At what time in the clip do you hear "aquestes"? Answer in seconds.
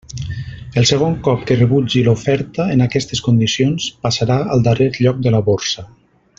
2.87-3.23